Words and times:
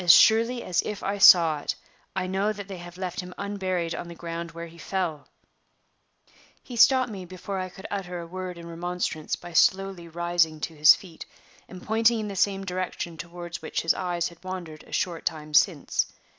As 0.03 0.11
surely 0.11 0.63
as 0.63 0.81
if 0.81 1.03
I 1.03 1.19
saw 1.19 1.59
it, 1.59 1.75
I 2.15 2.25
know 2.25 2.51
that 2.53 2.67
they 2.67 2.79
have 2.79 2.97
left 2.97 3.19
him 3.19 3.35
unburied 3.37 3.93
on 3.93 4.07
the 4.07 4.15
ground 4.15 4.49
where 4.51 4.65
he 4.65 4.79
fell!" 4.79 5.27
He 6.63 6.75
stopped 6.75 7.11
me 7.11 7.23
before 7.23 7.59
I 7.59 7.69
could 7.69 7.85
utter 7.91 8.19
a 8.19 8.25
word 8.25 8.57
in 8.57 8.65
remonstrance 8.67 9.35
by 9.35 9.53
slowly 9.53 10.07
rising 10.07 10.59
to 10.61 10.73
his 10.75 10.95
feet, 10.95 11.27
and 11.67 11.85
pointing 11.85 12.19
in 12.19 12.29
the 12.29 12.35
same 12.35 12.63
direction 12.65 13.15
toward 13.15 13.57
which 13.57 13.81
his 13.83 13.93
eyes 13.93 14.29
had 14.29 14.43
wandered 14.43 14.83
a 14.85 14.91
short 14.91 15.23
time 15.23 15.53
since. 15.53 16.07